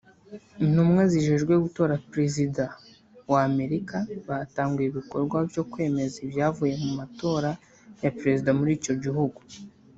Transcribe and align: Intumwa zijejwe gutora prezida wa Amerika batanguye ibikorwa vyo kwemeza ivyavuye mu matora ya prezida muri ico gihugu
Intumwa 0.65 1.01
zijejwe 1.11 1.53
gutora 1.63 1.93
prezida 2.11 2.63
wa 3.31 3.39
Amerika 3.49 3.97
batanguye 4.29 4.87
ibikorwa 4.89 5.37
vyo 5.51 5.63
kwemeza 5.71 6.15
ivyavuye 6.25 6.73
mu 6.83 6.91
matora 6.99 7.49
ya 8.03 8.11
prezida 8.19 8.51
muri 8.59 8.71
ico 8.77 8.93
gihugu 9.03 9.39